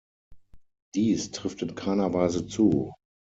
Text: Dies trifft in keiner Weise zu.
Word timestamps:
Dies 0.95 1.29
trifft 1.29 1.61
in 1.61 1.75
keiner 1.75 2.11
Weise 2.11 2.47
zu. 2.47 2.91